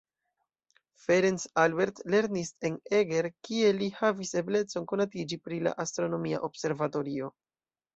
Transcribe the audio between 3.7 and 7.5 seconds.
li havis eblecon konatiĝi pri la astronomia observatorio.